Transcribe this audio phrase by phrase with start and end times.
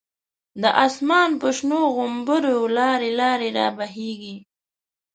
[0.61, 4.35] د آسمان په شنو غومبرو، لاری لاری رابهیږی